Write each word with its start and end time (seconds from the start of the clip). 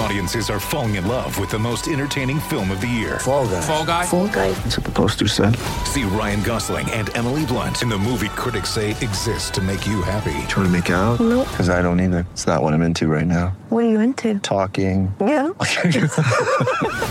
Audiences 0.00 0.48
are 0.48 0.58
falling 0.58 0.94
in 0.94 1.06
love 1.06 1.38
with 1.38 1.50
the 1.50 1.58
most 1.58 1.86
entertaining 1.86 2.40
film 2.40 2.70
of 2.70 2.80
the 2.80 2.86
year. 2.86 3.18
Fall 3.18 3.46
guy. 3.46 3.60
Fall 3.60 3.84
guy. 3.84 4.06
Fall 4.06 4.28
guy. 4.28 4.50
That's 4.52 4.78
what 4.78 4.86
the 4.86 4.92
poster 4.92 5.28
said. 5.28 5.56
See 5.84 6.04
Ryan 6.04 6.42
Gosling 6.42 6.90
and 6.92 7.14
Emily 7.14 7.44
Blunt 7.44 7.82
in 7.82 7.90
the 7.90 7.98
movie 7.98 8.30
critics 8.30 8.70
say 8.70 8.92
exists 8.92 9.50
to 9.50 9.60
make 9.60 9.86
you 9.86 10.00
happy. 10.00 10.32
Trying 10.48 10.64
to 10.64 10.68
make 10.70 10.88
it 10.88 10.94
out? 10.94 11.20
Nope. 11.20 11.46
Because 11.48 11.68
I 11.68 11.82
don't 11.82 12.00
either. 12.00 12.24
It's 12.32 12.46
not 12.46 12.62
what 12.62 12.72
I'm 12.72 12.80
into 12.80 13.08
right 13.08 13.26
now. 13.26 13.48
What 13.68 13.84
are 13.84 13.88
you 13.90 14.00
into? 14.00 14.38
Talking. 14.38 15.14
Yeah. 15.20 15.48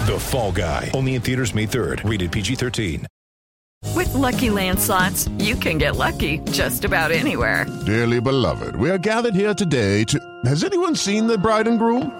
The 0.10 0.18
Fall 0.20 0.52
Guy. 0.52 0.90
Only 0.96 1.14
in 1.14 1.22
theaters 1.22 1.54
May 1.54 1.68
3rd. 1.68 2.10
Rated 2.10 2.32
PG-13. 2.32 3.06
With 3.96 4.12
Lucky 4.16 4.50
Land 4.50 4.80
slots, 4.80 5.30
you 5.38 5.56
can 5.56 5.78
get 5.78 5.96
lucky 5.96 6.40
just 6.52 6.86
about 6.86 7.12
anywhere. 7.12 7.68
Dearly 7.86 8.20
beloved, 8.20 8.76
we 8.76 8.90
are 8.90 8.98
gathered 8.98 9.36
here 9.36 9.54
today 9.54 10.04
to. 10.06 10.20
Has 10.46 10.64
anyone 10.64 10.96
seen 10.96 11.28
the 11.28 11.38
bride 11.38 11.68
and 11.68 11.78
groom? 11.78 12.20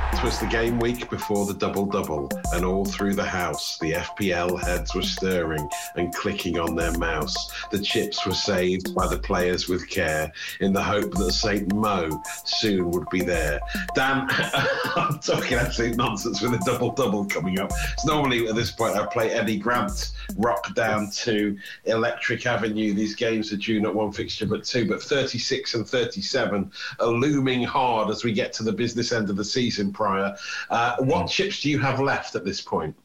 Was 0.23 0.39
the 0.39 0.45
game 0.45 0.77
week 0.77 1.09
before 1.09 1.47
the 1.47 1.53
double 1.55 1.87
double, 1.87 2.29
and 2.53 2.63
all 2.63 2.85
through 2.85 3.15
the 3.15 3.25
house, 3.25 3.79
the 3.79 3.93
FPL 3.93 4.61
heads 4.61 4.93
were 4.93 5.01
stirring 5.01 5.67
and 5.95 6.13
clicking 6.13 6.59
on 6.59 6.75
their 6.75 6.95
mouse. 6.99 7.51
The 7.71 7.79
chips 7.79 8.23
were 8.23 8.35
saved 8.35 8.93
by 8.93 9.07
the 9.07 9.17
players 9.17 9.67
with 9.67 9.89
care, 9.89 10.31
in 10.59 10.73
the 10.73 10.83
hope 10.83 11.11
that 11.15 11.31
Saint 11.31 11.73
Mo 11.73 12.21
soon 12.45 12.91
would 12.91 13.09
be 13.09 13.21
there. 13.21 13.59
Dan, 13.95 14.27
I'm 14.95 15.17
talking 15.19 15.57
absolute 15.57 15.97
nonsense 15.97 16.39
with 16.39 16.53
a 16.53 16.61
double 16.65 16.91
double 16.91 17.25
coming 17.25 17.59
up. 17.59 17.71
It's 17.93 18.05
normally 18.05 18.47
at 18.47 18.53
this 18.53 18.69
point 18.69 18.95
I 18.95 19.07
play 19.07 19.31
Eddy 19.31 19.57
Grant 19.57 20.11
rock 20.37 20.75
down 20.75 21.09
to 21.11 21.57
Electric 21.85 22.45
Avenue. 22.45 22.93
These 22.93 23.15
games 23.15 23.51
are 23.51 23.57
due 23.57 23.81
not 23.81 23.95
one 23.95 24.11
fixture 24.11 24.45
but 24.45 24.65
two, 24.65 24.87
but 24.87 25.01
36 25.01 25.73
and 25.73 25.87
37 25.87 26.71
are 26.99 27.07
looming 27.07 27.63
hard 27.63 28.11
as 28.11 28.23
we 28.23 28.33
get 28.33 28.53
to 28.53 28.63
the 28.63 28.71
business 28.71 29.11
end 29.11 29.29
of 29.29 29.35
the 29.35 29.43
season 29.43 29.91
prior. 30.01 30.35
Uh, 30.69 30.95
what 30.99 31.27
chips 31.27 31.61
do 31.61 31.69
you 31.69 31.77
have 31.77 31.99
left 31.99 32.35
at 32.35 32.43
this 32.43 32.59
point? 32.59 32.95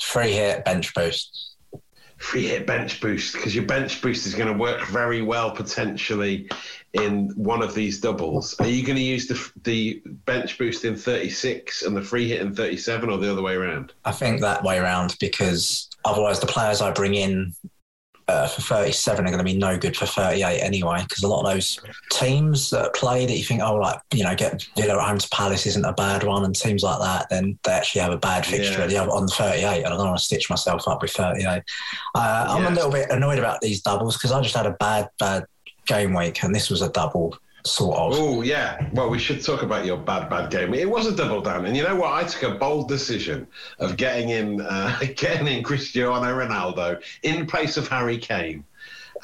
Free 0.00 0.32
hit 0.32 0.64
bench 0.64 0.94
boost. 0.94 1.56
Free 2.18 2.46
hit 2.46 2.66
bench 2.66 3.00
boost, 3.00 3.34
because 3.34 3.54
your 3.54 3.66
bench 3.66 4.00
boost 4.00 4.24
is 4.24 4.34
going 4.34 4.50
to 4.50 4.58
work 4.58 4.86
very 4.86 5.20
well 5.20 5.50
potentially 5.50 6.48
in 6.92 7.30
one 7.30 7.60
of 7.60 7.74
these 7.74 8.00
doubles. 8.00 8.54
Are 8.60 8.68
you 8.68 8.86
going 8.86 8.96
to 8.96 9.02
use 9.02 9.26
the, 9.26 9.50
the 9.64 10.00
bench 10.24 10.56
boost 10.56 10.84
in 10.84 10.94
36 10.94 11.82
and 11.82 11.96
the 11.96 12.02
free 12.02 12.28
hit 12.28 12.40
in 12.40 12.54
37 12.54 13.10
or 13.10 13.18
the 13.18 13.30
other 13.30 13.42
way 13.42 13.54
around? 13.54 13.92
I 14.04 14.12
think 14.12 14.40
that 14.40 14.62
way 14.62 14.78
around 14.78 15.16
because 15.18 15.88
otherwise 16.04 16.38
the 16.38 16.46
players 16.46 16.80
I 16.80 16.92
bring 16.92 17.14
in 17.14 17.52
uh, 18.28 18.48
for 18.48 18.62
37 18.62 19.24
are 19.24 19.28
going 19.28 19.38
to 19.38 19.44
be 19.44 19.56
no 19.56 19.76
good 19.78 19.96
for 19.96 20.06
38 20.06 20.60
anyway 20.60 21.02
because 21.06 21.22
a 21.22 21.28
lot 21.28 21.44
of 21.44 21.52
those 21.52 21.78
teams 22.10 22.70
that 22.70 22.94
play 22.94 23.26
that 23.26 23.36
you 23.36 23.44
think 23.44 23.60
oh 23.62 23.74
like 23.76 24.00
you 24.14 24.24
know 24.24 24.34
get 24.34 24.66
Villa 24.76 24.94
at 25.00 25.06
home 25.08 25.18
to 25.18 25.28
Palace 25.28 25.66
isn't 25.66 25.84
a 25.84 25.92
bad 25.92 26.24
one 26.24 26.44
and 26.44 26.54
teams 26.54 26.82
like 26.82 26.98
that 27.00 27.28
then 27.28 27.58
they 27.64 27.72
actually 27.72 28.00
have 28.00 28.12
a 28.12 28.18
bad 28.18 28.46
fixture 28.46 28.86
Yeah. 28.88 29.04
on 29.06 29.28
38 29.28 29.84
and 29.84 29.86
I 29.86 29.90
don't 29.96 30.06
want 30.06 30.18
to 30.18 30.24
stitch 30.24 30.48
myself 30.48 30.88
up 30.88 31.02
with 31.02 31.10
38 31.12 31.62
uh, 32.14 32.46
I'm 32.48 32.64
a 32.66 32.74
little 32.74 32.90
bit 32.90 33.10
annoyed 33.10 33.38
about 33.38 33.60
these 33.60 33.82
doubles 33.82 34.16
because 34.16 34.32
I 34.32 34.40
just 34.40 34.56
had 34.56 34.66
a 34.66 34.72
bad 34.80 35.08
bad 35.18 35.44
game 35.86 36.14
week 36.14 36.42
and 36.42 36.54
this 36.54 36.70
was 36.70 36.80
a 36.80 36.88
double 36.88 37.36
sort 37.64 37.96
of 37.96 38.12
Oh, 38.14 38.42
yeah. 38.42 38.88
Well, 38.92 39.08
we 39.08 39.18
should 39.18 39.42
talk 39.42 39.62
about 39.62 39.84
your 39.84 39.96
bad, 39.96 40.28
bad 40.28 40.50
game. 40.50 40.74
It 40.74 40.88
was 40.88 41.06
a 41.06 41.16
double 41.16 41.40
down. 41.40 41.64
And 41.66 41.76
you 41.76 41.82
know 41.82 41.96
what? 41.96 42.12
I 42.12 42.24
took 42.24 42.42
a 42.42 42.54
bold 42.54 42.88
decision 42.88 43.46
of 43.78 43.96
getting 43.96 44.28
in, 44.28 44.60
uh, 44.60 44.98
getting 45.16 45.46
in 45.46 45.62
Cristiano 45.62 46.26
Ronaldo 46.26 47.02
in 47.22 47.46
place 47.46 47.76
of 47.76 47.88
Harry 47.88 48.18
Kane. 48.18 48.64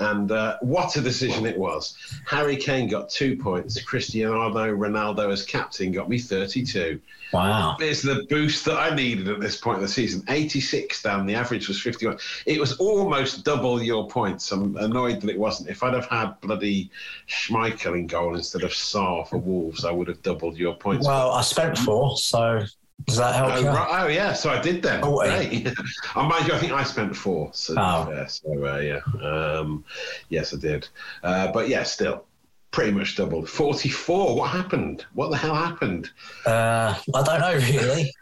And 0.01 0.33
uh, 0.33 0.57
what 0.63 0.97
a 0.97 1.01
decision 1.01 1.47
it 1.47 1.59
was. 1.59 1.97
Harry 2.27 2.57
Kane 2.57 2.89
got 2.89 3.11
two 3.11 3.37
points. 3.37 3.81
Cristiano 3.83 4.51
Ronaldo 4.51 5.31
as 5.31 5.45
captain 5.45 5.93
got 5.93 6.09
me 6.09 6.19
32. 6.19 6.99
wow 7.33 7.77
It's 7.79 8.03
the 8.03 8.27
boost 8.31 8.65
that 8.65 8.79
I 8.79 8.95
needed 8.95 9.29
at 9.29 9.41
this 9.41 9.59
point 9.59 9.77
of 9.77 9.83
the 9.83 9.89
season. 9.89 10.25
86 10.29 11.03
down, 11.03 11.27
the 11.27 11.35
average 11.35 11.69
was 11.69 11.81
51. 11.81 12.19
It 12.47 12.59
was 12.59 12.77
almost 12.79 13.45
double 13.45 13.83
your 13.83 14.09
points. 14.09 14.51
I'm 14.53 14.77
annoyed 14.77 15.21
that 15.21 15.31
it 15.31 15.39
wasn't. 15.39 15.69
If 15.69 15.83
I'd 15.83 15.95
have 15.95 16.07
had 16.07 16.41
bloody 16.41 16.91
Schmeichel 17.29 17.99
in 17.99 18.07
goal 18.07 18.37
instead 18.37 18.63
of 18.63 18.73
Sá 18.73 19.25
for 19.25 19.37
Wolves, 19.37 19.85
I 19.85 19.93
would 19.93 20.09
have 20.09 20.23
doubled 20.23 20.57
your 20.57 20.75
points. 20.75 21.07
well 21.07 21.33
I 21.33 21.43
spent 21.43 21.77
four 21.79 22.17
so 22.17 22.65
does 23.07 23.17
that 23.17 23.35
help 23.35 23.53
Oh, 23.53 23.61
you 23.61 23.67
right. 23.69 24.03
oh 24.05 24.07
yeah, 24.09 24.33
so 24.33 24.51
I 24.51 24.61
did 24.61 24.83
then. 24.83 25.01
Oh, 25.03 25.19
Great. 25.21 25.69
I 26.17 26.27
mind 26.27 26.47
you, 26.49 26.55
I 26.55 26.59
think 26.59 26.73
I 26.73 26.83
spent 26.85 27.15
four. 27.17 27.51
So, 27.53 27.75
Oh. 27.77 28.11
yeah, 28.13 28.27
so 28.27 28.67
uh, 28.67 28.79
yeah, 28.79 29.01
um, 29.27 29.85
yes, 30.29 30.55
I 30.55 30.59
did. 30.59 30.89
Uh, 31.23 31.51
but 31.53 31.69
yeah, 31.69 31.83
still, 31.83 32.25
pretty 32.71 32.93
much 32.93 33.17
doubled. 33.17 33.49
Forty-four. 33.49 34.37
What 34.37 34.51
happened? 34.51 35.05
What 35.15 35.31
the 35.31 35.37
hell 35.37 35.55
happened? 35.55 36.11
uh, 36.47 36.95
I 37.15 37.23
don't 37.23 37.41
know 37.41 37.55
really 37.55 38.13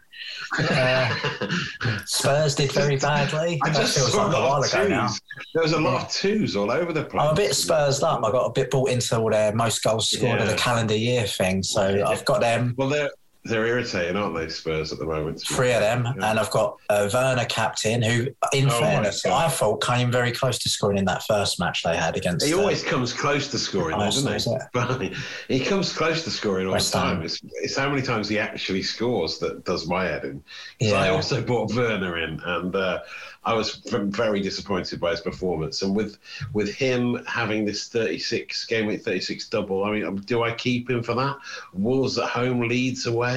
uh, 0.59 1.15
Spurs 2.05 2.55
did 2.55 2.71
very 2.71 2.97
badly 2.97 3.59
I 3.63 3.69
That 3.69 3.77
just 3.79 3.95
feels 3.97 4.11
saw 4.11 4.25
like 4.25 4.35
a 4.35 4.39
while 4.39 4.49
lot 4.49 4.65
of 4.65 4.73
ago 4.73 4.87
now. 4.87 5.09
There 5.53 5.63
was 5.63 5.73
a 5.73 5.79
lot 5.79 6.03
of 6.03 6.11
twos 6.11 6.55
all 6.55 6.71
over 6.71 6.91
the 6.91 7.03
place. 7.05 7.21
I'm 7.23 7.33
a 7.33 7.35
bit 7.35 7.53
Spurs 7.55 8.01
up. 8.03 8.23
I 8.23 8.31
got 8.31 8.45
a 8.45 8.51
bit 8.51 8.71
bought 8.71 8.89
into 8.89 9.17
all 9.17 9.29
their 9.29 9.53
most 9.53 9.83
goals 9.83 10.09
scored 10.09 10.41
of 10.41 10.47
the 10.47 10.55
calendar 10.55 10.95
year 10.95 11.25
thing. 11.25 11.61
So 11.63 12.03
I've 12.05 12.25
got 12.25 12.41
them, 12.41 12.73
Well, 12.77 12.89
they're 12.89 13.11
they're 13.45 13.65
irritating, 13.65 14.15
aren't 14.17 14.35
they? 14.35 14.49
Spurs 14.49 14.91
at 14.91 14.99
the 14.99 15.05
moment. 15.05 15.41
three 15.41 15.71
of 15.71 15.79
them, 15.79 16.03
Yeah. 16.05 16.29
and 16.29 16.39
I've 16.39 16.51
got 16.51 16.77
uh, 16.89 17.09
Werner 17.13 17.45
captain, 17.45 18.01
who, 18.01 18.27
in 18.53 18.67
Oh 18.69 18.79
fairness, 18.79 19.25
I 19.25 19.47
thought 19.47 19.81
came 19.81 20.11
very 20.11 20.31
close 20.31 20.59
to 20.59 20.69
scoring 20.69 20.97
in 20.97 21.05
that 21.05 21.23
first 21.23 21.57
match 21.59 21.81
they 21.83 21.95
had 21.95 22.17
against. 22.17 22.45
He 22.45 22.53
uh, 22.53 22.57
always 22.57 22.83
comes 22.83 23.13
close 23.13 23.47
to 23.51 23.57
scoring, 23.57 23.97
though, 23.97 24.05
doesn't 24.05 25.01
he? 25.01 25.13
he 25.47 25.59
comes 25.63 25.93
close 25.93 26.23
to 26.25 26.29
scoring 26.31 26.67
all 26.67 26.73
West 26.73 26.91
the 26.91 26.99
time. 26.99 27.21
It's, 27.23 27.39
it's 27.61 27.77
how 27.77 27.89
many 27.89 28.01
times 28.01 28.27
he 28.27 28.37
actually 28.39 28.83
scores 28.83 29.39
that 29.39 29.63
does 29.63 29.87
my 29.87 30.03
head 30.03 30.25
in. 30.25 30.43
'Cause 30.81 30.93
I 30.93 31.09
also 31.09 31.41
brought 31.41 31.73
Werner 31.73 32.17
in, 32.17 32.41
and 32.43 32.75
uh, 32.75 32.99
I 33.45 33.53
was 33.53 33.81
very 33.85 34.41
disappointed 34.41 34.99
by 34.99 35.11
his 35.11 35.21
performance. 35.21 35.81
And 35.81 35.95
with 35.95 36.17
with 36.53 36.73
him 36.73 37.23
having 37.25 37.63
this 37.65 37.87
36 37.87 38.65
game 38.65 38.87
week 38.87 39.01
36 39.01 39.47
double, 39.47 39.85
I 39.85 39.91
mean, 39.91 40.03
um, 40.05 40.17
do 40.17 40.43
I 40.43 40.51
keep 40.51 40.89
him 40.89 41.01
for 41.01 41.15
that? 41.15 41.37
Wolves 41.73 42.17
at 42.17 42.27
home, 42.29 42.67
Leeds 42.67 43.05
away. 43.05 43.28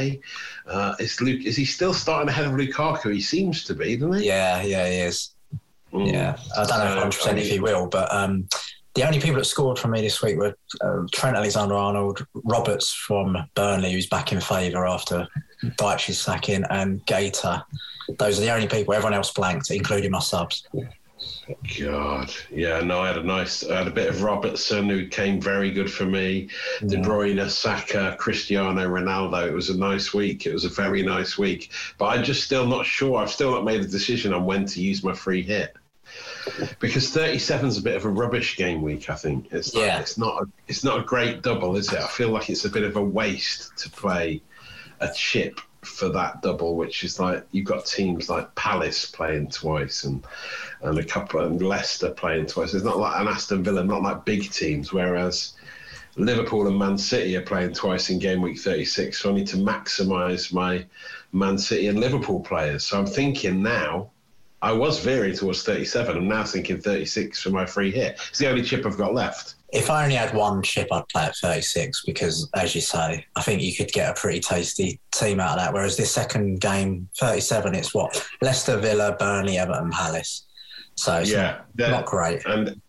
Uh, 0.67 0.95
is 0.99 1.21
Luke? 1.21 1.45
Is 1.45 1.57
he 1.57 1.65
still 1.65 1.95
starting 1.95 2.29
ahead 2.29 2.47
of 2.47 2.53
Lukaku? 2.53 3.13
He 3.13 3.21
seems 3.21 3.65
to 3.65 3.75
be, 3.75 3.97
doesn't 3.97 4.21
he? 4.21 4.27
Yeah, 4.27 4.63
yeah, 4.63 4.89
he 4.89 4.97
is. 4.97 5.31
Mm. 5.93 6.13
Yeah, 6.13 6.37
I 6.57 6.65
don't 6.65 6.79
know 6.79 6.87
So, 6.87 6.95
100 6.95 7.17
percent 7.17 7.39
if 7.39 7.49
he 7.49 7.61
will, 7.61 7.87
but 7.87 8.13
um, 8.13 8.49
the 8.95 9.07
only 9.07 9.21
people 9.21 9.37
that 9.37 9.45
scored 9.45 9.79
for 9.79 9.89
me 9.89 10.01
this 10.03 10.23
week 10.23 10.37
were 10.37 10.55
uh, 10.81 11.03
Trent 11.13 11.37
Alexander-Arnold, 11.37 12.27
Roberts 12.35 12.93
from 12.93 13.37
Burnley, 13.55 13.93
who's 13.93 14.07
back 14.07 14.33
in 14.33 14.41
favour 14.41 14.87
after 14.87 15.27
Dyche's 15.77 16.19
sacking, 16.19 16.65
and 16.71 17.05
Gator. 17.07 17.63
Those 18.19 18.39
are 18.39 18.43
the 18.43 18.53
only 18.53 18.69
people. 18.69 18.93
Everyone 18.95 19.15
else 19.15 19.33
blanked, 19.33 19.71
including 19.71 20.11
my 20.11 20.19
subs. 20.19 20.67
God, 21.81 22.33
yeah, 22.51 22.81
no, 22.81 23.01
I 23.01 23.09
had 23.09 23.19
a 23.19 23.23
nice, 23.23 23.69
I 23.69 23.79
had 23.79 23.89
a 23.89 23.91
bit 23.93 24.09
of 24.09 24.23
Robertson 24.23 24.89
who 24.89 25.07
came 25.09 25.41
very 25.41 25.71
good 25.71 25.91
for 25.93 26.05
me. 26.05 26.49
De 26.87 26.97
Bruyne, 26.99 27.49
Saka, 27.51 28.17
Cristiano 28.19 28.87
Ronaldo. 28.89 29.47
It 29.47 29.53
was 29.53 29.69
a 29.71 29.77
nice 29.79 30.15
week. 30.15 30.47
It 30.47 30.53
was 30.53 30.65
a 30.65 30.69
very 30.69 31.03
nice 31.03 31.37
week. 31.39 31.71
But 31.99 32.07
I'm 32.07 32.25
just 32.25 32.45
still 32.45 32.67
not 32.67 32.87
sure. 32.87 33.19
I've 33.19 33.31
still 33.31 33.51
not 33.51 33.65
made 33.65 33.81
a 33.81 33.87
decision 33.89 34.33
on 34.33 34.45
when 34.45 34.65
to 34.67 34.81
use 34.81 35.03
my 35.03 35.13
free 35.13 35.43
hit. 35.43 35.75
because 36.81 37.11
37 37.11 37.67
is 37.69 37.79
a 37.79 37.83
bit 37.83 37.97
of 37.97 38.05
a 38.05 38.09
rubbish 38.09 38.57
game 38.57 38.83
week. 38.83 39.09
I 39.11 39.15
think 39.15 39.49
it's 39.53 39.75
like, 39.75 39.85
Yeah. 39.87 40.01
it's 40.01 40.19
not 40.19 40.43
a, 40.43 40.47
it's 40.69 40.85
not 40.85 41.01
a 41.01 41.03
great 41.03 41.43
double, 41.43 41.77
is 41.77 41.93
it? 41.93 41.99
I 42.01 42.07
feel 42.09 42.31
like 42.31 42.51
it's 42.51 42.65
a 42.65 42.71
bit 42.71 42.83
of 42.85 42.97
a 42.97 43.03
waste 43.03 43.77
to 43.79 43.91
play 43.91 44.43
a 45.01 45.11
chip 45.13 45.61
for 45.85 46.09
that 46.11 46.43
double, 46.43 46.77
which 46.77 47.03
is 47.05 47.19
like 47.19 47.45
you've 47.51 47.67
got 47.67 47.87
teams 47.87 48.29
like 48.29 48.55
Palace 48.55 49.05
playing 49.05 49.49
twice 49.49 50.05
and 50.05 50.25
and 50.83 50.99
a 50.99 51.05
couple 51.05 51.41
and 51.41 51.61
Leicester 51.61 52.11
playing 52.11 52.47
twice. 52.47 52.75
It's 52.75 52.85
not 52.85 52.99
like 52.99 53.21
an 53.21 53.29
Aston 53.29 53.63
Villa, 53.65 53.85
not 53.85 54.03
like 54.03 54.25
big 54.25 54.51
teams. 54.51 54.93
Whereas 54.93 55.55
Liverpool 56.17 56.69
and 56.69 56.79
Man 56.79 56.99
City 56.99 57.37
are 57.37 57.43
playing 57.43 57.73
twice 57.73 58.11
in 58.11 58.19
game 58.19 58.43
week 58.43 58.61
36, 58.61 59.19
so 59.19 59.31
I 59.31 59.35
need 59.35 59.47
to 59.49 59.57
maximise 59.57 60.53
my 60.53 60.85
Man 61.33 61.59
City 61.59 61.89
and 61.89 61.99
Liverpool 61.99 62.41
players. 62.41 62.85
So 62.85 62.99
I'm 62.99 63.07
thinking 63.07 63.63
now. 63.63 64.11
I 64.61 64.71
was 64.71 65.01
veering 65.01 65.35
towards 65.35 65.65
37. 65.65 66.17
I'm 66.17 66.29
now 66.29 66.45
thinking 66.45 66.81
36 66.81 67.43
for 67.43 67.51
my 67.51 67.67
free 67.67 67.91
hit. 67.91 68.21
It's 68.29 68.39
the 68.39 68.49
only 68.49 68.63
chip 68.63 68.87
I've 68.87 68.97
got 68.97 69.13
left. 69.13 69.57
If 69.73 69.89
I 69.91 70.03
only 70.05 70.17
had 70.17 70.35
one 70.35 70.63
chip, 70.63 70.89
I'd 70.93 71.09
play 71.09 71.25
at 71.25 71.35
36 71.37 72.03
because, 72.05 72.49
as 72.55 72.75
you 72.75 72.81
say, 72.83 73.25
I 73.37 73.43
think 73.43 73.63
you 73.63 73.75
could 73.75 73.91
get 73.93 74.11
a 74.11 74.21
pretty 74.21 74.41
tasty 74.41 75.01
team 75.13 75.41
out 75.41 75.53
of 75.59 75.65
that. 75.65 75.73
Whereas 75.73 75.97
this 75.97 76.13
second 76.13 76.61
game, 76.61 77.09
37, 77.19 77.75
it's 77.75 77.95
what? 77.95 78.23
Leicester, 78.43 78.77
Villa, 78.77 79.17
Burnley, 79.19 79.57
Everton, 79.59 79.91
Palace. 79.91 80.47
So 80.95 81.17
it's 81.21 81.31
yeah, 81.31 81.43
not, 81.43 81.67
they're- 81.75 81.91
not 81.91 82.05
great. 82.07 82.45
and 82.47 82.81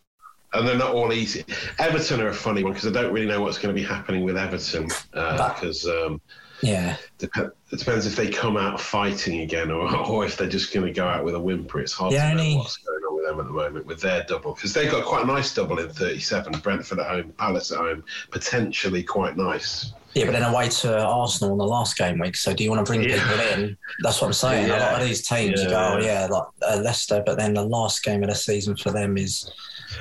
and 0.56 0.68
they're 0.68 0.78
not 0.78 0.94
all 0.94 1.12
easy. 1.14 1.44
Everton 1.80 2.22
are 2.22 2.28
a 2.28 2.34
funny 2.34 2.64
one 2.64 2.74
because 2.74 2.86
I 2.88 2.92
don't 2.92 3.12
really 3.12 3.26
know 3.26 3.42
what's 3.42 3.58
going 3.58 3.74
to 3.76 3.82
be 3.82 3.88
happening 3.88 4.24
with 4.24 4.38
Everton 4.38 4.88
because 5.12 5.88
um, 5.88 6.22
Yeah. 6.62 6.96
dep- 7.18 7.56
it 7.72 7.80
depends 7.80 8.06
if 8.06 8.16
they 8.16 8.30
come 8.30 8.56
out 8.56 8.80
fighting 8.80 9.42
again 9.42 9.72
or, 9.72 9.92
or 10.06 10.26
if 10.26 10.38
they're 10.38 10.48
just 10.48 10.72
going 10.72 10.86
to 10.86 10.94
go 10.94 11.08
out 11.08 11.24
with 11.26 11.34
a 11.34 11.40
whimper. 11.40 11.80
It's 11.80 11.94
hard 11.94 12.12
to 12.14 12.36
know 12.36 12.58
what's 12.58 12.78
going 12.78 12.93
them 13.34 13.46
at 13.46 13.48
the 13.48 13.54
moment 13.54 13.86
with 13.86 14.00
their 14.02 14.24
double 14.24 14.54
because 14.54 14.74
they've 14.74 14.92
got 14.92 15.06
quite 15.06 15.24
a 15.24 15.28
nice 15.28 15.54
double 15.54 15.80
in 15.80 15.90
37. 15.90 16.60
Brentford 16.60 17.00
at 17.00 17.08
home, 17.08 17.34
Palace 17.38 17.72
at 17.72 17.80
home, 17.80 18.04
potentially 18.32 19.04
quite 19.04 19.36
nice. 19.38 19.92
Yeah, 20.14 20.26
but 20.26 20.34
then 20.34 20.44
away 20.44 20.70
to 20.70 21.04
Arsenal 21.04 21.54
in 21.54 21.58
the 21.58 21.66
last 21.66 21.98
game 21.98 22.20
week. 22.20 22.36
So 22.36 22.54
do 22.54 22.64
you 22.64 22.70
want 22.70 22.86
to 22.86 22.90
bring 22.90 23.02
Yeah. 23.02 23.18
people 23.18 23.64
in? 23.64 23.78
That's 24.04 24.22
what 24.22 24.28
I'm 24.28 24.34
saying. 24.34 24.70
A 24.70 24.78
lot 24.78 25.02
of 25.02 25.08
these 25.08 25.28
teams, 25.28 25.62
you 25.64 25.70
go, 25.70 25.72
Yeah. 25.72 25.94
oh, 25.94 25.98
yeah, 26.00 26.28
like 26.28 26.44
uh, 26.62 26.82
Leicester, 26.84 27.24
but 27.26 27.36
then 27.38 27.56
the 27.56 27.64
last 27.64 28.04
game 28.04 28.22
of 28.24 28.30
the 28.30 28.36
season 28.36 28.76
for 28.76 28.92
them 28.92 29.18
is. 29.18 29.50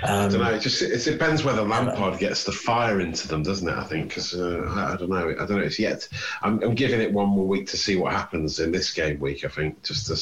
I 0.02 0.06
Um, 0.24 0.30
don't 0.30 0.40
know. 0.40 0.50
It 0.52 0.60
just 0.60 0.80
it 0.82 1.02
depends 1.04 1.44
whether 1.44 1.62
Lampard 1.62 2.18
gets 2.18 2.44
the 2.44 2.52
fire 2.52 3.00
into 3.00 3.28
them, 3.28 3.42
doesn't 3.42 3.68
it? 3.68 3.74
I 3.76 3.84
think 3.84 4.08
because 4.08 4.34
uh, 4.34 4.66
I, 4.74 4.94
I 4.94 4.96
don't 4.96 5.10
know. 5.10 5.30
I 5.30 5.46
don't 5.46 5.50
know. 5.58 5.58
It's 5.58 5.78
yet. 5.78 6.08
I'm, 6.42 6.62
I'm 6.62 6.74
giving 6.74 7.00
it 7.00 7.12
one 7.12 7.28
more 7.28 7.46
week 7.46 7.66
to 7.68 7.76
see 7.76 7.96
what 7.96 8.12
happens 8.12 8.58
in 8.60 8.70
this 8.72 8.92
game 8.92 9.18
week. 9.20 9.44
I 9.44 9.48
think 9.48 9.82
just 9.82 10.06
to 10.08 10.14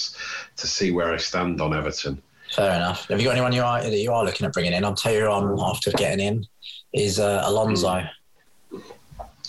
to 0.60 0.66
see 0.68 0.90
where 0.92 1.12
I 1.12 1.16
stand 1.18 1.60
on 1.60 1.72
Everton. 1.74 2.20
Fair 2.54 2.74
enough. 2.74 3.06
Have 3.08 3.20
you 3.20 3.26
got 3.26 3.32
anyone 3.32 3.52
you 3.52 3.62
are 3.62 3.82
that 3.82 3.96
you 3.98 4.12
are 4.12 4.24
looking 4.24 4.46
at 4.46 4.52
bringing 4.52 4.72
in? 4.72 4.84
I'll 4.84 4.94
tell 4.94 5.12
you 5.12 5.20
who 5.20 5.30
I'm 5.30 5.58
after 5.60 5.90
getting 5.92 6.24
in 6.26 6.46
is 6.92 7.20
uh, 7.20 7.42
Alonso. 7.44 8.04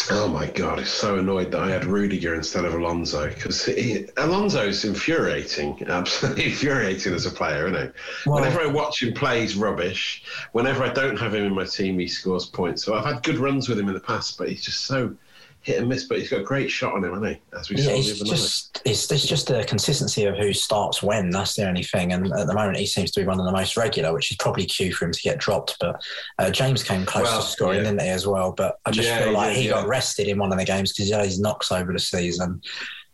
Oh 0.09 0.27
my 0.27 0.48
god! 0.48 0.80
I'm 0.80 0.86
so 0.86 1.19
annoyed 1.19 1.51
that 1.51 1.62
I 1.62 1.69
had 1.69 1.86
Rudiger 1.86 2.33
instead 2.33 2.65
of 2.65 2.74
Alonso 2.74 3.27
because 3.30 3.69
Alonso's 4.18 4.83
infuriating, 4.83 5.83
absolutely 5.88 6.45
infuriating 6.45 7.13
as 7.13 7.27
a 7.27 7.31
player, 7.31 7.68
isn't 7.68 7.81
he? 7.94 8.30
Well- 8.30 8.42
Whenever 8.42 8.62
I 8.62 8.65
watch 8.65 9.03
him 9.03 9.13
play, 9.13 9.42
he's 9.42 9.56
rubbish. 9.56 10.24
Whenever 10.53 10.83
I 10.83 10.92
don't 10.92 11.18
have 11.18 11.36
him 11.36 11.45
in 11.45 11.53
my 11.53 11.65
team, 11.65 12.00
he 12.00 12.07
scores 12.07 12.48
points. 12.48 12.83
So 12.83 12.95
I've 12.95 13.06
had 13.06 13.21
good 13.21 13.38
runs 13.38 13.69
with 13.69 13.77
him 13.80 13.88
in 13.89 13.94
the 13.94 14.00
past, 14.00 14.38
but 14.39 14.50
he's 14.50 14.63
just 14.63 14.86
so 14.86 15.13
hit 15.62 15.80
and 15.80 15.88
miss. 15.90 16.06
But 16.06 16.19
he's 16.19 16.30
got 16.30 16.42
a 16.42 16.44
great 16.44 16.69
shot 16.72 16.94
on 16.94 17.04
him, 17.04 17.12
hasn't 17.13 17.30
he? 17.30 17.42
As 17.58 17.69
we 17.69 17.75
Yeah, 17.78 17.84
saw 17.84 17.92
the 17.92 17.98
it's 18.00 18.22
other 18.22 18.30
night. 18.31 18.38
just 18.38 18.81
it's, 18.86 19.12
it's 19.12 19.25
just 19.25 19.48
the 19.48 19.63
consistency 19.66 20.25
of 20.25 20.38
who 20.38 20.54
starts 20.54 21.02
when. 21.04 21.30
That's 21.30 21.56
the 21.56 21.68
only 21.68 21.84
thing. 21.84 22.13
And 22.13 22.31
at 22.34 22.48
the 22.48 22.54
moment, 22.54 22.78
he 22.78 22.86
seems 22.86 23.12
to 23.12 23.19
be 23.22 23.28
one 23.28 23.40
of 23.40 23.46
the 23.46 23.52
most 23.52 23.78
regular, 23.78 24.13
which 24.13 24.31
is 24.31 24.38
probably 24.38 24.66
cue 24.66 24.94
for 24.94 25.06
him 25.06 25.12
to 25.12 25.22
get 25.22 25.38
dropped. 25.40 25.78
But 25.80 26.02
uh, 26.40 26.50
James 26.52 26.84
came 26.84 27.06
close 27.06 27.25
Well, 27.25 27.42
to 27.42 27.48
scoring, 27.48 27.78
yeah. 27.80 27.84
didn't 27.86 28.02
he, 28.02 28.10
as 28.10 28.25
well? 28.28 28.52
But 28.52 28.78
I 28.86 28.92
just 28.92 29.08
Yeah, 29.10 29.24
feel 29.24 29.34
like 29.34 29.56
he 29.56 29.68
got 29.69 29.88
rested 29.88 30.28
in 30.28 30.38
one 30.40 30.52
of 30.52 30.58
the 30.58 30.66
games 30.66 30.92
because 30.94 31.06
he 31.08 31.12
had 31.13 31.25
his 31.25 31.40
knocks 31.40 31.72
over 31.72 31.94
the 31.94 32.00
season. 32.00 32.62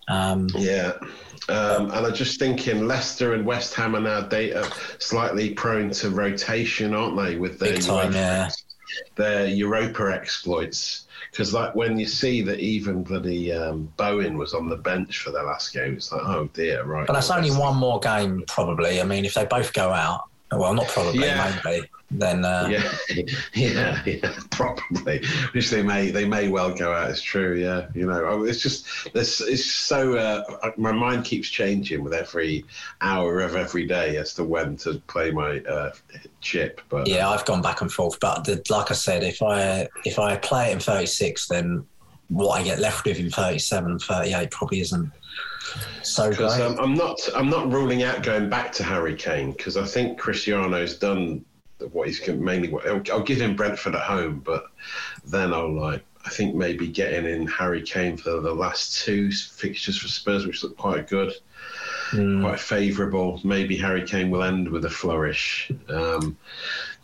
Um, 0.10 0.48
Yeah. 0.56 0.94
Um, 1.50 1.92
and 1.92 2.06
I'm 2.06 2.14
just 2.14 2.40
thinking 2.40 2.88
Leicester 2.88 3.34
and 3.34 3.46
West 3.46 3.74
Ham 3.76 3.96
are 3.96 4.02
now 4.02 4.22
data 4.22 4.70
slightly 5.00 5.54
prone 5.54 5.92
to 5.92 6.10
rotation, 6.10 6.94
aren't 6.94 7.16
they? 7.16 7.36
With 7.38 7.58
their 7.60 7.78
time, 7.78 8.12
Europa, 8.12 8.52
their 9.16 9.48
Europa 9.48 10.12
exploits. 10.14 11.07
Because 11.38 11.54
like 11.54 11.76
when 11.76 12.00
you 12.00 12.08
see 12.08 12.42
that 12.42 12.60
even 12.60 13.04
bloody 13.04 13.54
um, 13.54 13.94
Bowen 13.96 14.40
was 14.40 14.56
on 14.56 14.68
the 14.70 14.76
bench 14.76 15.20
for 15.20 15.30
their 15.30 15.44
last 15.44 15.72
game, 15.72 15.94
it's 15.94 16.12
like, 16.12 16.24
oh 16.26 16.50
dear, 16.52 16.84
right. 16.84 17.06
But 17.06 17.14
that's 17.14 17.30
only 17.30 17.52
one 17.52 17.78
more 17.78 18.00
game, 18.00 18.44
probably. 18.48 19.00
I 19.00 19.04
mean, 19.04 19.24
if 19.24 19.36
they 19.36 19.46
both 19.46 19.72
go 19.72 19.90
out, 19.94 20.24
well, 20.52 20.74
not 20.74 20.88
probably, 20.88 21.20
Yeah. 21.28 21.56
maybe, 21.64 21.86
then 22.10 22.46
uh, 22.46 22.68
Yeah, 22.70 23.24
yeah, 23.54 24.02
yeah, 24.06 24.34
probably. 24.50 25.22
Which 25.52 25.70
they 25.70 25.84
may, 25.84 26.10
they 26.10 26.26
may 26.26 26.48
well 26.48 26.74
go 26.74 26.94
out. 26.94 27.10
It's 27.10 27.22
true. 27.22 27.56
Yeah, 27.56 27.88
you 27.94 28.06
know, 28.06 28.24
oh, 28.26 28.44
it's 28.44 28.62
just 28.62 29.14
this. 29.14 29.42
It's 29.42 29.66
so. 29.66 30.18
Uh, 30.18 30.72
my 30.78 30.92
mind 30.92 31.26
keeps 31.26 31.50
changing 31.50 32.04
with 32.04 32.14
every 32.14 32.64
hour 33.02 33.42
of 33.42 33.56
every 33.56 33.86
day 33.86 34.18
as 34.18 34.34
to 34.36 34.44
when 34.46 34.78
to 34.78 35.00
play 35.08 35.32
my 35.32 35.60
uh, 35.62 35.92
chip. 36.40 36.80
But 36.90 37.08
yeah, 37.08 37.30
I've 37.30 37.46
gone 37.46 37.62
back 37.62 37.82
and 37.82 37.92
forth. 37.92 38.20
But 38.22 38.46
the, 38.46 38.64
like 38.70 38.90
I 38.90 38.94
said, 38.94 39.24
if 39.24 39.42
I 39.42 39.88
if 40.06 40.18
I 40.18 40.38
play 40.38 40.70
it 40.70 40.74
in 40.74 40.80
36, 40.80 41.48
then 41.48 41.86
what 42.30 42.60
I 42.60 42.64
get 42.64 42.80
left 42.80 43.06
with 43.06 43.20
in 43.20 43.30
37, 43.30 44.00
38 44.00 44.52
probably 44.52 44.82
isn't 44.82 45.12
so 46.04 46.32
great. 46.34 46.52
um, 46.62 46.78
I'm 46.80 46.94
not, 46.94 47.20
I'm 47.36 47.50
not 47.50 47.72
ruling 47.72 48.04
out 48.04 48.24
going 48.24 48.50
back 48.50 48.72
to 48.74 48.84
Harry 48.84 49.16
Kane 49.16 49.52
because 49.52 49.78
I 49.78 49.86
think 49.86 50.20
Cristiano's 50.20 50.98
done 50.98 51.46
what 51.92 52.08
he's 52.08 52.20
going 52.20 52.44
mainly. 52.44 52.74
I'll, 52.86 53.02
I'll 53.12 53.24
give 53.24 53.40
him 53.42 53.56
Brentford 53.56 53.96
at 53.96 54.02
home, 54.02 54.42
but 54.44 54.66
then 55.26 55.54
I'll 55.54 55.74
like. 55.74 56.04
I 56.26 56.30
think 56.30 56.56
maybe 56.56 56.90
getting 56.90 57.26
in 57.26 57.48
Harry 57.48 57.82
Kane 57.82 58.18
for 58.18 58.42
the 58.42 58.54
last 58.54 59.06
two 59.06 59.32
fixtures 59.32 59.98
for 59.98 60.10
Spurs, 60.10 60.46
which 60.46 60.62
look 60.62 60.76
quite 60.76 61.08
good, 61.08 61.32
quite 62.42 62.60
favourable. 62.60 63.40
Maybe 63.46 63.78
Harry 63.78 64.04
Kane 64.06 64.30
will 64.30 64.44
end 64.44 64.68
with 64.68 64.84
a 64.86 64.90
flourish, 64.90 65.72
um, 65.90 66.38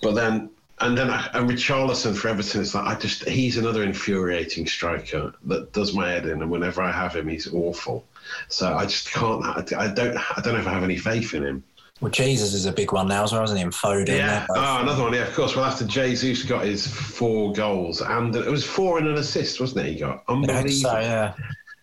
but 0.02 0.14
then. 0.16 0.50
And 0.80 0.98
then 0.98 1.10
I, 1.10 1.30
and 1.34 1.50
Richarlison 1.50 2.18
for 2.18 2.28
Everton, 2.28 2.60
it's 2.60 2.76
like 2.76 2.86
I 2.86 3.00
just 3.00 3.30
he's 3.30 3.58
another 3.58 3.84
infuriating 3.84 4.68
striker 4.68 5.34
that 5.46 5.72
does 5.72 5.94
my 5.94 6.10
head 6.10 6.26
in, 6.26 6.42
and 6.42 6.52
whenever 6.52 6.82
I 6.82 6.92
have 6.92 7.16
him, 7.16 7.30
he's 7.30 7.54
awful. 7.54 8.04
So 8.50 8.74
I 8.74 8.86
just 8.86 9.10
can't. 9.12 9.46
I 9.46 9.62
don't. 9.94 10.18
I 10.18 10.42
don't 10.42 10.54
know 10.54 10.60
if 10.60 10.68
I 10.68 10.74
have 10.74 10.84
any 10.84 10.98
faith 10.98 11.34
in 11.36 11.44
him. 11.44 11.64
Well, 12.04 12.12
Jesus 12.12 12.54
is 12.54 12.66
a 12.66 12.72
big 12.72 12.92
one 12.92 13.08
now 13.08 13.24
as 13.24 13.32
well, 13.32 13.44
isn't 13.44 13.56
he? 13.56 13.64
And 13.64 13.72
Foden. 13.72 14.10
Yeah. 14.10 14.46
Oh, 14.50 14.82
another 14.82 15.04
one. 15.04 15.14
Yeah, 15.14 15.22
of 15.26 15.34
course. 15.34 15.56
Well, 15.56 15.64
after 15.64 15.86
Jesus 15.86 16.44
got 16.44 16.66
his 16.66 16.86
four 16.86 17.54
goals, 17.54 18.02
and 18.02 18.36
it 18.36 18.46
was 18.46 18.66
four 18.66 18.98
and 18.98 19.08
an 19.08 19.16
assist, 19.16 19.62
wasn't 19.62 19.86
it? 19.88 19.94
He 19.94 20.00
got 20.00 20.24
unbelievable. 20.28 20.70
so, 20.70 21.00
yeah. 21.00 21.34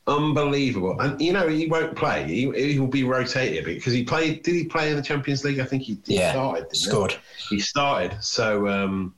Unbelievable. 0.07 1.01
And 1.01 1.21
you 1.21 1.33
know 1.33 1.49
he 1.49 1.67
won't 1.69 1.97
play. 1.97 2.25
He, 2.27 2.51
he 2.73 2.79
will 2.79 2.87
be 2.87 3.05
rotated 3.05 3.65
because 3.65 3.93
he 3.93 4.05
played. 4.05 4.43
Did 4.43 4.55
he 4.57 4.65
play 4.65 4.91
in 4.91 4.97
the 4.97 5.03
Champions 5.03 5.43
League? 5.45 5.59
I 5.59 5.65
think 5.65 5.85
he, 5.85 5.99
he 6.07 6.17
Yeah, 6.17 6.33
started. 6.33 6.67
he? 6.71 6.79
scored. 6.79 7.17
He 7.49 7.59
started. 7.61 8.23
So 8.23 8.69
um, 8.69 9.15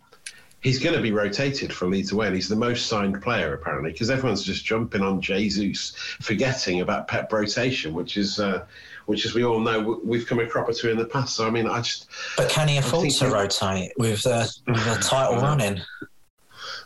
he's 0.61 0.78
going 0.78 0.94
to 0.94 1.02
be 1.02 1.11
rotated 1.11 1.73
for 1.73 1.87
Leeds 1.87 2.12
away, 2.12 2.26
and 2.26 2.35
he's 2.37 2.49
the 2.49 2.56
most 2.56 2.87
signed 2.87 3.21
player 3.23 3.54
apparently 3.54 3.90
because 3.90 4.11
everyone's 4.11 4.44
just 4.44 4.64
jumping 4.64 5.02
on 5.02 5.21
Jesus, 5.21 5.94
forgetting 6.21 6.80
about 6.80 7.09
Pep 7.09 7.32
rotation, 7.32 7.92
which 7.92 8.16
is. 8.16 8.38
Uh, 8.38 8.66
which, 9.06 9.26
as 9.26 9.35
we 9.35 9.44
all 9.44 9.61
know, 9.61 10.00
we've 10.04 10.26
come 10.26 10.38
a 10.40 10.47
crop 10.47 10.68
or 10.68 10.73
two 10.73 10.90
in 10.90 10.97
the 10.97 11.04
past. 11.04 11.37
So, 11.37 11.47
I 11.47 11.50
mean, 11.50 11.66
I 11.68 11.80
just. 11.80 12.09
But 12.37 12.49
can 12.49 12.68
he 12.68 12.78
afford 12.78 13.11
to 13.11 13.28
rotate 13.28 13.92
with 13.99 14.23
the, 14.23 14.50
with 14.66 14.85
the 14.85 14.99
title 15.02 15.37
running? 15.40 15.80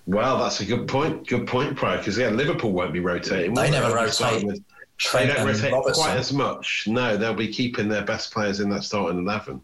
Well, 0.06 0.38
that's 0.38 0.60
a 0.60 0.64
good 0.64 0.86
point. 0.86 1.26
Good 1.26 1.46
point, 1.46 1.76
Pryor. 1.76 1.98
Because 1.98 2.16
yeah, 2.16 2.28
Liverpool 2.28 2.72
won't 2.72 2.92
be 2.92 3.00
rotating. 3.00 3.54
They 3.54 3.70
never 3.70 3.92
They'll 3.92 4.04
be 4.04 4.10
starting 4.10 4.48
rotate 4.48 4.60
with- 4.60 4.62
they 5.12 5.26
don't 5.26 5.46
rotate 5.46 5.72
Robertson. 5.72 6.04
quite 6.04 6.16
as 6.16 6.32
much. 6.32 6.84
No, 6.86 7.18
they'll 7.18 7.34
be 7.34 7.52
keeping 7.52 7.86
their 7.86 8.04
best 8.04 8.32
players 8.32 8.60
in 8.60 8.70
that 8.70 8.82
starting 8.82 9.18
eleven. 9.18 9.60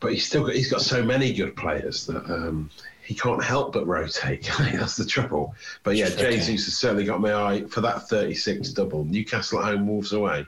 But 0.00 0.12
he's 0.14 0.26
still 0.26 0.46
got 0.46 0.54
he's 0.54 0.70
got 0.70 0.80
so 0.80 1.02
many 1.02 1.32
good 1.34 1.54
players 1.56 2.06
that 2.06 2.24
um, 2.30 2.70
he 3.02 3.14
can't 3.14 3.42
help 3.44 3.74
but 3.74 3.86
rotate. 3.86 4.50
That's 4.58 4.96
the 4.96 5.04
trouble. 5.04 5.54
But 5.82 5.96
yeah, 5.96 6.08
Jesus 6.08 6.64
has 6.64 6.76
certainly 6.78 7.04
got 7.04 7.20
my 7.20 7.34
eye 7.34 7.64
for 7.64 7.82
that 7.82 8.08
thirty-six 8.08 8.70
double. 8.70 9.04
Newcastle 9.04 9.58
at 9.58 9.66
home, 9.66 9.86
Wolves 9.86 10.12
away. 10.14 10.46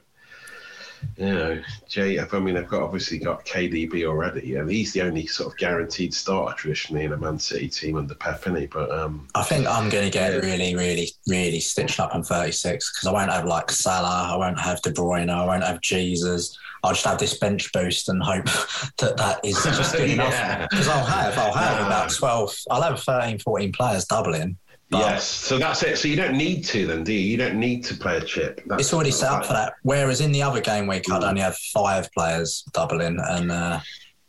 You 1.17 1.27
know, 1.35 1.63
Jay. 1.89 2.19
I 2.19 2.39
mean, 2.39 2.57
I've 2.57 2.69
got 2.69 2.83
obviously 2.83 3.19
got 3.19 3.45
KDB 3.45 4.05
already, 4.07 4.57
and 4.57 4.71
he's 4.71 4.93
the 4.93 5.03
only 5.03 5.27
sort 5.27 5.53
of 5.53 5.59
guaranteed 5.59 6.13
starter 6.15 6.55
traditionally 6.57 7.05
in 7.05 7.13
a 7.13 7.17
Man 7.17 7.39
City 7.39 7.69
team 7.69 7.97
under 7.97 8.15
Pep, 8.15 8.45
he? 8.57 8.67
But 8.67 8.91
um, 8.91 9.29
I 9.35 9.43
think 9.43 9.67
I'm 9.67 9.89
going 9.89 10.05
to 10.05 10.11
get 10.11 10.33
Yeah. 10.33 10.39
really, 10.41 10.75
really, 10.75 11.11
really 11.27 11.61
stitched 11.61 12.01
up 12.01 12.15
on 12.15 12.23
36 12.23 12.93
because 12.93 13.07
I 13.09 13.13
won't 13.13 13.31
have 13.31 13.45
like 13.45 13.71
Salah, 13.71 14.33
I 14.33 14.37
won't 14.37 14.61
have 14.61 14.81
De 14.83 14.91
Bruyne, 14.93 15.31
I 15.31 15.45
won't 15.45 15.65
have 15.65 15.81
Jesus. 15.81 16.57
I'll 16.83 16.93
just 16.93 17.05
have 17.05 17.19
this 17.19 17.37
bench 17.39 17.71
boost 17.73 18.09
and 18.09 18.23
hope 18.23 18.45
that 18.99 19.17
that 19.19 19.41
is 19.45 19.63
just 19.63 19.95
good 19.97 20.09
Yeah. 20.17 20.57
enough. 20.57 20.71
Because 20.71 20.89
I'll 20.89 21.05
have, 21.05 21.37
I'll 21.39 21.53
have 21.53 21.81
No. 21.81 21.87
about 21.87 22.11
12, 22.11 22.57
I'll 22.71 22.83
have 22.83 23.03
13, 23.03 23.39
14 23.41 23.73
players 23.73 24.05
doubling. 24.07 24.57
Yes, 24.91 25.25
so 25.27 25.59
that's 25.59 25.83
it. 25.83 25.99
So 25.99 26.09
you 26.09 26.17
don't 26.17 26.37
need 26.37 26.65
to 26.65 26.87
then, 26.87 27.05
do 27.05 27.13
you? 27.13 27.21
You 27.21 27.37
don't 27.37 27.59
need 27.59 27.85
to 27.85 27.95
play 27.95 28.17
a 28.17 28.21
chip. 28.21 28.63
That's, 28.67 28.83
it's 28.83 28.95
already 28.95 29.11
set 29.11 29.31
up 29.31 29.39
like- 29.39 29.47
for 29.47 29.53
that. 29.53 29.75
Whereas 29.83 30.21
in 30.21 30.33
the 30.33 30.43
other 30.43 30.61
game 30.61 30.87
week, 30.87 31.11
I'd 31.11 31.23
only 31.25 31.41
have 31.41 31.57
five 31.57 32.11
players 32.13 32.65
doubling, 32.73 33.19
and 33.21 33.51
uh, 33.53 33.81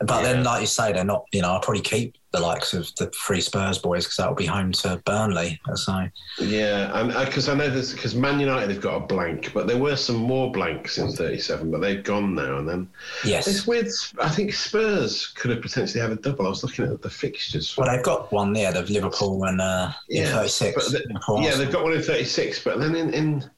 but 0.06 0.22
then, 0.22 0.44
like 0.44 0.60
you 0.60 0.66
say, 0.66 0.92
they're 0.92 1.04
not. 1.04 1.24
You 1.32 1.42
know, 1.42 1.52
I'll 1.52 1.60
probably 1.60 1.82
keep 1.82 2.16
the 2.32 2.40
likes 2.40 2.72
of 2.72 2.88
the 2.96 3.08
three 3.26 3.42
Spurs 3.42 3.76
boys 3.78 4.04
because 4.04 4.16
that'll 4.16 4.34
be 4.34 4.46
home 4.46 4.72
to 4.72 4.96
Burnley. 5.04 5.60
So 5.74 6.06
Yeah, 6.40 6.98
and 6.98 7.12
because 7.26 7.50
I 7.50 7.54
know 7.54 7.68
this 7.68 7.92
because 7.92 8.14
Man 8.14 8.40
United 8.40 8.70
have 8.70 8.80
got 8.80 8.96
a 8.96 9.00
blank, 9.06 9.52
but 9.52 9.66
there 9.66 9.76
were 9.76 9.96
some 9.96 10.16
more 10.16 10.50
blanks 10.50 10.96
in 10.96 11.12
37, 11.12 11.70
but 11.70 11.82
they've 11.82 12.02
gone 12.02 12.34
now. 12.34 12.56
And 12.56 12.66
then 12.66 12.88
yes, 13.24 13.46
it's 13.48 13.66
weird. 13.66 13.88
I 14.18 14.30
think 14.30 14.54
Spurs 14.54 15.26
could 15.28 15.50
have 15.50 15.60
potentially 15.60 16.00
had 16.00 16.10
a 16.10 16.16
double. 16.16 16.46
I 16.46 16.48
was 16.48 16.62
looking 16.64 16.86
at 16.86 17.02
the 17.02 17.10
fixtures. 17.10 17.76
well 17.76 17.94
they've 17.94 18.02
got 18.04 18.32
one 18.32 18.54
there 18.54 18.74
of 18.74 18.88
Liverpool 18.88 19.44
and 19.44 19.60
uh, 19.60 19.92
in 20.08 20.22
Yeah, 20.22 20.32
thirty 20.32 20.48
six. 20.48 20.74
but 20.90 20.92
the- 20.92 21.40
yeah, 21.42 21.54
they've 21.56 21.70
got 21.70 21.82
one 21.84 21.92
in 21.92 22.00
36, 22.02 22.64
but 22.64 22.78
then 22.78 22.94
in, 22.94 23.12
in 23.12 23.50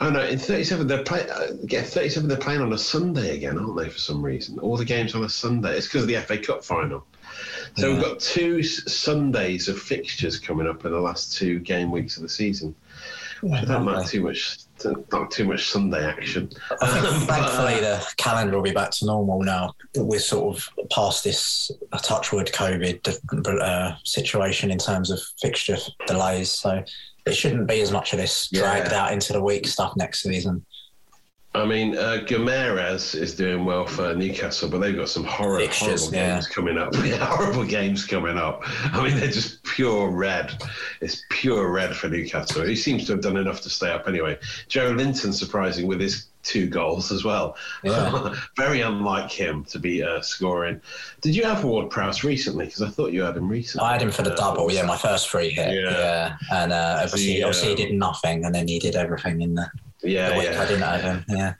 oh 0.00 0.10
no, 0.10 0.20
in 0.20 0.38
37 0.38 0.86
they're 0.86 1.02
play, 1.02 1.28
uh, 1.28 1.52
yeah, 1.68 1.82
37 1.82 2.28
they're 2.28 2.38
playing 2.38 2.60
on 2.60 2.72
a 2.72 2.78
Sunday 2.78 3.36
again, 3.36 3.58
aren't 3.58 3.76
they? 3.76 3.88
For 3.88 3.98
some 3.98 4.24
reason, 4.24 4.58
all 4.58 4.76
the 4.76 4.84
games 4.84 5.14
on 5.14 5.24
a 5.24 5.28
Sunday. 5.28 5.76
It's 5.76 5.86
because 5.86 6.02
of 6.02 6.08
the 6.08 6.16
FA 6.16 6.38
Cup 6.38 6.64
final. 6.64 7.06
So 7.76 7.92
we've 7.92 8.02
got 8.02 8.18
two 8.18 8.62
Sundays 8.62 9.68
of 9.68 9.78
fixtures 9.78 10.38
coming 10.38 10.66
up 10.66 10.84
in 10.84 10.92
the 10.92 11.00
last 11.00 11.36
two 11.36 11.60
game 11.60 11.90
weeks 11.90 12.16
of 12.16 12.22
the 12.22 12.28
season. 12.28 12.74
Which 13.40 13.52
I 13.52 13.64
don't 13.64 14.06
too 14.06 14.22
much, 14.22 14.58
not 15.10 15.30
too 15.30 15.46
much 15.46 15.70
Sunday 15.70 16.04
action. 16.04 16.50
I 16.82 16.88
think 16.88 17.04
but, 17.26 17.40
uh, 17.40 17.46
thankfully 17.46 17.80
the 17.80 18.06
calendar 18.18 18.56
will 18.56 18.62
be 18.62 18.72
back 18.72 18.90
to 18.92 19.06
normal 19.06 19.42
now. 19.42 19.72
We're 19.96 20.18
sort 20.18 20.56
of 20.56 20.68
past 20.90 21.24
this 21.24 21.70
uh, 21.92 21.98
touchwood 21.98 22.48
COVID 22.48 23.62
uh, 23.62 23.96
situation 24.04 24.70
in 24.70 24.76
terms 24.76 25.10
of 25.10 25.20
fixture 25.40 25.78
delays, 26.06 26.50
so 26.50 26.84
it 27.26 27.32
shouldn't 27.34 27.66
be 27.66 27.80
as 27.80 27.92
much 27.92 28.12
of 28.12 28.18
this 28.18 28.48
dragged 28.52 28.92
Yeah. 28.92 29.04
out 29.04 29.12
into 29.12 29.32
the 29.32 29.42
week 29.42 29.66
stuff 29.66 29.94
next 29.96 30.22
season. 30.22 30.64
I 31.52 31.64
mean, 31.64 31.96
uh, 31.98 32.18
Gomes 32.28 33.16
is 33.16 33.34
doing 33.34 33.64
well 33.64 33.84
for 33.84 34.14
Newcastle, 34.14 34.68
but 34.68 34.78
they've 34.78 34.94
got 34.94 35.08
some 35.08 35.24
horror, 35.24 35.58
Fixtures, 35.58 36.02
horrible 36.02 36.16
yeah. 36.16 36.34
games 36.34 36.46
coming 36.46 36.78
up. 36.78 36.94
Yeah, 37.04 37.24
horrible 37.26 37.64
games 37.64 38.06
coming 38.06 38.38
up. 38.38 38.62
I 38.94 39.02
mean, 39.02 39.18
they're 39.18 39.26
just 39.32 39.60
pure 39.64 40.10
red. 40.10 40.62
It's 41.00 41.24
pure 41.30 41.72
red 41.72 41.96
for 41.96 42.08
Newcastle. 42.08 42.62
He 42.64 42.76
seems 42.76 43.04
to 43.06 43.12
have 43.14 43.20
done 43.20 43.36
enough 43.36 43.62
to 43.62 43.70
stay 43.70 43.90
up 43.90 44.06
anyway. 44.06 44.38
Joelinton, 44.68 45.34
surprising 45.34 45.88
with 45.88 46.00
his 46.00 46.26
two 46.42 46.66
goals 46.68 47.12
as 47.12 47.24
well. 47.24 47.56
Yeah. 47.84 48.34
Very 48.56 48.80
unlike 48.80 49.30
him 49.30 49.64
to 49.66 49.78
be 49.78 50.02
uh, 50.02 50.20
scoring. 50.22 50.80
Did 51.20 51.36
you 51.36 51.44
have 51.44 51.64
Ward 51.64 51.90
Prowse 51.90 52.24
recently? 52.24 52.66
Because 52.66 52.82
I 52.82 52.88
thought 52.88 53.12
you 53.12 53.22
had 53.22 53.36
him 53.36 53.48
recently. 53.48 53.86
I 53.86 53.92
had 53.92 54.02
him 54.02 54.10
for 54.10 54.22
the 54.22 54.32
Uh, 54.32 54.36
double, 54.36 54.72
yeah, 54.72 54.84
my 54.84 54.96
first 54.96 55.28
free 55.28 55.50
hit, 55.50 55.74
Yeah. 55.74 55.90
yeah, 55.90 56.36
and 56.52 56.72
uh, 56.72 57.00
obviously, 57.02 57.34
The, 57.34 57.42
obviously 57.44 57.68
he 57.76 57.82
um, 57.84 57.88
did 57.90 57.98
nothing, 57.98 58.44
and 58.44 58.54
then 58.54 58.66
he 58.68 58.78
did 58.78 58.96
everything 58.96 59.42
in 59.42 59.54
the, 59.54 59.66
Yeah, 60.02 60.30
the 60.30 60.44
yeah. 60.44 60.62
I 60.62 60.66
didn't 60.66 60.82
have 60.82 61.00
him, 61.02 61.24
yeah. 61.28 61.54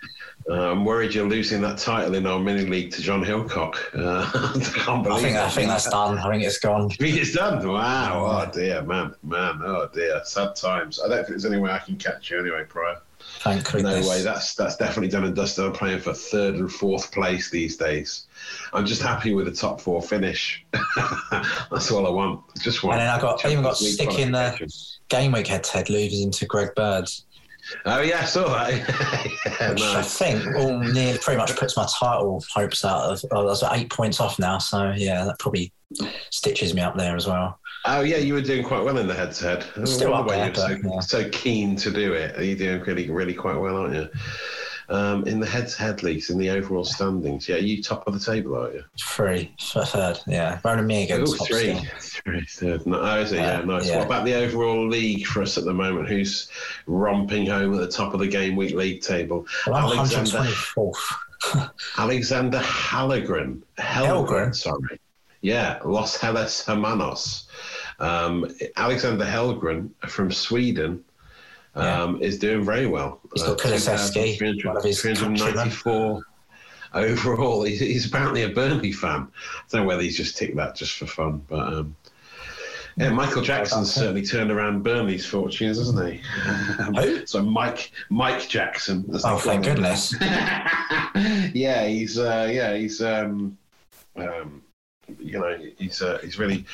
Uh, 0.48 0.72
I'm 0.72 0.84
worried 0.86 1.14
you're 1.14 1.28
losing 1.28 1.60
that 1.60 1.76
title 1.78 2.14
in 2.14 2.26
our 2.26 2.40
mini 2.40 2.64
league 2.64 2.90
to 2.92 3.02
John 3.02 3.22
Hilcock. 3.22 3.76
Uh, 3.94 4.28
I 4.58 4.78
can't 4.78 5.04
believe 5.04 5.18
I 5.18 5.22
think 5.22 5.36
it. 5.36 5.42
I 5.42 5.48
think 5.50 5.68
that's 5.68 5.88
done. 5.90 6.18
I 6.18 6.28
think 6.30 6.42
it's 6.42 6.58
gone. 6.58 6.90
I 6.90 6.94
think 6.94 7.16
it's 7.18 7.34
done. 7.34 7.68
Wow. 7.68 8.46
Oh 8.48 8.50
dear, 8.50 8.82
man, 8.82 9.14
man. 9.22 9.60
Oh 9.62 9.88
dear. 9.92 10.22
Sad 10.24 10.56
times. 10.56 10.98
I 11.04 11.08
don't 11.08 11.18
think 11.18 11.28
there's 11.28 11.44
any 11.44 11.58
way 11.58 11.70
I 11.70 11.78
can 11.78 11.96
catch 11.96 12.30
you 12.30 12.40
anyway, 12.40 12.64
Pryor. 12.66 12.96
Thank 13.40 13.70
goodness. 13.70 14.04
No 14.04 14.10
way. 14.10 14.22
That's 14.22 14.54
that's 14.54 14.76
definitely 14.76 15.08
done 15.08 15.24
and 15.24 15.34
dusted. 15.34 15.64
I'm 15.64 15.72
playing 15.72 16.00
for 16.00 16.12
third 16.12 16.56
and 16.56 16.70
fourth 16.70 17.10
place 17.12 17.50
these 17.50 17.76
days. 17.76 18.26
I'm 18.72 18.86
just 18.86 19.02
happy 19.02 19.34
with 19.34 19.46
the 19.46 19.52
top 19.52 19.80
four 19.80 20.02
finish. 20.02 20.64
that's 21.70 21.90
all 21.90 22.06
I 22.06 22.10
want. 22.10 22.42
Just 22.58 22.82
want. 22.82 22.98
And 22.98 23.08
then 23.08 23.14
I 23.14 23.20
got 23.20 23.44
I 23.44 23.50
even 23.50 23.64
got 23.64 23.76
stick 23.76 24.18
in 24.18 24.32
the 24.32 24.70
game 25.08 25.32
week 25.32 25.46
head 25.46 25.64
to 25.64 25.72
head 25.72 25.90
losing 25.90 26.30
to 26.32 26.46
Greg 26.46 26.74
Birds. 26.74 27.26
Oh 27.86 28.00
yeah, 28.00 28.20
I 28.20 28.24
saw 28.24 28.48
that. 28.48 28.72
yeah, 29.60 29.70
which 29.70 29.82
I 29.82 30.02
think 30.02 30.44
all 30.56 30.78
near 30.78 31.16
pretty 31.18 31.38
much 31.38 31.56
puts 31.56 31.76
my 31.76 31.86
title 31.98 32.42
hopes 32.52 32.84
out 32.84 33.12
of. 33.12 33.24
Oh, 33.30 33.46
that's 33.46 33.62
eight 33.74 33.90
points 33.90 34.20
off 34.20 34.38
now, 34.38 34.58
so 34.58 34.92
yeah, 34.96 35.24
that 35.24 35.38
probably 35.38 35.72
stitches 36.30 36.74
me 36.74 36.82
up 36.82 36.96
there 36.96 37.16
as 37.16 37.26
well. 37.26 37.59
Oh 37.92 38.02
yeah, 38.02 38.18
you 38.18 38.34
were 38.34 38.40
doing 38.40 38.62
quite 38.62 38.84
well 38.84 38.98
in 38.98 39.08
the 39.08 39.14
head-to-head. 39.14 39.66
Still 39.86 40.14
up 40.14 40.28
there, 40.28 40.54
so, 40.54 40.68
yeah. 40.68 41.00
so 41.00 41.28
keen 41.30 41.74
to 41.76 41.90
do 41.90 42.12
it. 42.12 42.38
You're 42.42 42.56
doing 42.56 42.80
really, 42.82 43.10
really 43.10 43.34
quite 43.34 43.56
well, 43.56 43.76
aren't 43.78 43.94
you? 43.94 44.08
Um, 44.88 45.26
in 45.26 45.40
the 45.40 45.46
head-to-head 45.46 46.04
leagues, 46.04 46.30
in 46.30 46.38
the 46.38 46.50
overall 46.50 46.84
standings, 46.84 47.48
yeah, 47.48 47.56
you 47.56 47.82
top 47.82 48.06
of 48.06 48.14
the 48.14 48.20
table, 48.20 48.56
are 48.56 48.72
you? 48.72 48.84
Three, 49.00 49.52
th- 49.58 49.88
third, 49.88 50.20
yeah. 50.28 50.60
Ronan 50.64 50.86
Megan, 50.86 51.22
Oh, 51.22 51.34
top 51.34 51.48
three, 51.48 51.74
three, 52.00 52.44
third. 52.44 52.86
No, 52.86 53.00
oh, 53.00 53.20
is 53.20 53.32
it? 53.32 53.36
Yeah, 53.36 53.58
Yeah, 53.58 53.64
nice. 53.64 53.88
yeah. 53.88 53.96
What 53.98 54.06
about 54.06 54.24
the 54.24 54.34
overall 54.34 54.88
league 54.88 55.26
for 55.26 55.42
us 55.42 55.58
at 55.58 55.64
the 55.64 55.74
moment? 55.74 56.08
Who's 56.08 56.48
romping 56.86 57.46
home 57.46 57.74
at 57.74 57.80
the 57.80 57.88
top 57.88 58.14
of 58.14 58.20
the 58.20 58.28
game 58.28 58.54
week 58.54 58.74
league 58.74 59.00
table? 59.02 59.46
Well, 59.66 59.92
Alexander, 59.94 60.30
124th. 60.48 61.70
Alexander 61.98 62.58
Hallegren. 62.58 63.62
Helgren, 63.78 64.54
sorry. 64.54 65.00
Yeah, 65.42 65.78
Los 65.84 66.16
Hellas 66.16 66.64
Hermanos. 66.66 67.48
Um, 68.00 68.50
Alexander 68.76 69.24
Helgren 69.24 69.90
from 70.08 70.32
Sweden 70.32 71.04
um, 71.74 72.20
is 72.22 72.38
doing 72.38 72.64
very 72.64 72.86
well. 72.86 73.20
He's 73.34 73.42
got 73.42 73.58
Kulusevski, 73.58 74.38
2,300 74.38 74.64
one 74.66 74.76
of 74.76 74.84
his 74.84 75.00
394 75.00 76.22
overall. 76.94 77.62
He's, 77.62 77.80
he's 77.80 78.06
apparently 78.06 78.42
a 78.42 78.48
Burnley 78.48 78.92
fan. 78.92 79.28
I 79.30 79.62
don't 79.70 79.82
know 79.82 79.86
whether 79.86 80.02
he's 80.02 80.16
just 80.16 80.36
ticked 80.36 80.56
that 80.56 80.74
just 80.74 80.96
for 80.96 81.06
fun, 81.06 81.44
but 81.48 81.72
um, 81.72 81.96
yeah, 82.96 83.10
Michael 83.10 83.42
Jackson's 83.42 83.92
certainly 83.92 84.22
turned 84.22 84.50
around 84.50 84.82
Burnley's 84.82 85.24
fortunes, 85.24 85.78
hasn't 85.78 86.12
he? 86.12 86.20
Who? 86.96 87.26
so 87.26 87.42
Mike 87.42 87.92
Mike 88.08 88.48
Jackson. 88.48 89.04
Oh, 89.24 89.38
thank 89.38 89.64
goodness. 89.64 90.14
yeah, 90.20 91.86
he's 91.86 92.18
uh, 92.18 92.50
yeah, 92.52 92.74
he's 92.74 93.00
um, 93.00 93.56
um, 94.16 94.62
you 95.18 95.38
know, 95.38 95.56
he's 95.78 96.02
uh, 96.02 96.18
he's 96.22 96.38
really 96.38 96.64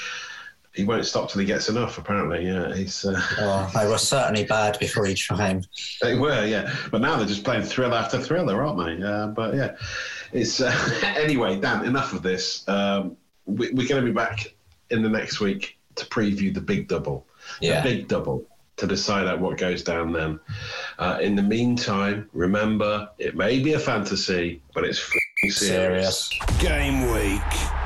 he 0.77 0.85
won't 0.85 1.07
stop 1.07 1.31
till 1.31 1.41
he 1.41 1.47
gets 1.47 1.69
enough. 1.69 1.99
Apparently, 1.99 2.47
yeah, 2.47 2.75
he's. 2.75 3.05
Uh, 3.05 3.21
Well, 3.39 3.71
they 3.75 3.89
were 3.89 3.99
certainly 3.99 4.45
bad 4.45 4.79
before 4.79 5.07
each 5.07 5.29
game. 5.31 5.63
they 6.03 6.15
were, 6.15 6.45
yeah, 6.47 6.75
but 6.91 7.01
now 7.01 7.17
they're 7.17 7.27
just 7.27 7.45
playing 7.45 7.63
thriller 7.63 7.97
after 7.97 8.19
thriller, 8.21 8.63
aren't 8.63 9.01
they? 9.01 9.07
Uh, 9.07 9.29
but 9.29 9.55
yeah, 9.55 9.77
it's 10.33 10.61
uh, 10.61 10.73
anyway. 11.17 11.59
Dan, 11.59 11.85
enough 11.85 12.13
of 12.13 12.23
this. 12.23 12.67
Um, 12.69 13.17
we, 13.47 13.71
we're 13.73 13.89
going 13.89 14.05
to 14.05 14.07
be 14.07 14.13
back 14.13 14.55
in 14.91 15.03
the 15.03 15.09
next 15.09 15.41
week 15.41 15.79
to 15.97 16.05
preview 16.07 16.53
the 16.53 16.61
big 16.61 16.89
double. 16.89 17.27
Yeah. 17.61 17.83
The 17.83 17.91
big 17.91 18.09
double 18.09 18.45
to 18.77 18.87
decide 18.87 19.27
out 19.27 19.41
what 19.41 19.57
goes 19.57 19.83
down 19.83 20.13
then. 20.13 20.39
Uh, 20.99 21.19
in 21.23 21.35
the 21.35 21.43
meantime, 21.43 22.29
remember 22.35 23.09
it 23.19 23.35
may 23.35 23.59
be 23.59 23.73
a 23.73 23.79
fantasy, 23.79 24.61
but 24.75 24.85
it's 24.85 24.99
f***ing 25.01 25.51
serious. 25.51 26.29
Serious. 26.29 26.61
Game 26.61 27.11
week. 27.11 27.86